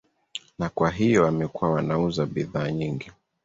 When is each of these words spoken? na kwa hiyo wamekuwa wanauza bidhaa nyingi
na 0.59 0.69
kwa 0.69 0.89
hiyo 0.89 1.23
wamekuwa 1.23 1.71
wanauza 1.71 2.25
bidhaa 2.25 2.71
nyingi 2.71 3.11